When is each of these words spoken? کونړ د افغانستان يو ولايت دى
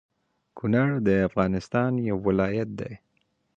کونړ 0.57 0.89
د 1.07 1.09
افغانستان 1.27 1.91
يو 2.09 2.17
ولايت 2.27 2.69
دى 2.79 2.91